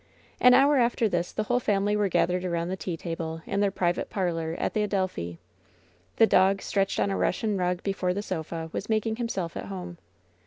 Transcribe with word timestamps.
An 0.39 0.55
hour 0.55 0.77
after 0.77 1.07
this 1.07 1.31
the 1.31 1.43
whole 1.43 1.59
family 1.59 1.95
were 1.95 2.09
gathered 2.09 2.43
around 2.43 2.69
the 2.69 2.75
tea 2.75 2.97
table 2.97 3.43
in 3.45 3.59
their 3.59 3.69
private 3.69 4.09
parlor 4.09 4.55
at 4.57 4.73
the 4.73 4.81
Adel 4.81 5.07
phi. 5.07 5.37
The 6.15 6.25
dog, 6.25 6.63
stretched 6.63 6.99
on 6.99 7.11
a 7.11 7.17
Russian 7.17 7.55
rug 7.55 7.83
before 7.83 8.15
the 8.15 8.23
sofa, 8.23 8.71
was 8.73 8.89
making 8.89 9.17
himself 9.17 9.55
at 9.55 9.65
home. 9.65 9.99